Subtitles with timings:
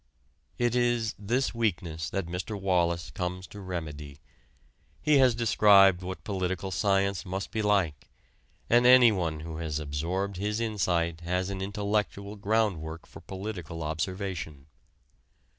[0.57, 2.59] It is this weakness that Mr.
[2.59, 4.19] Wallas comes to remedy.
[4.99, 8.09] He has described what political science must be like,
[8.67, 14.65] and anyone who has absorbed his insight has an intellectual groundwork for political observation.